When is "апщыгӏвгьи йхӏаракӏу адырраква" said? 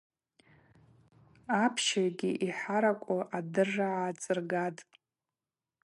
1.63-3.95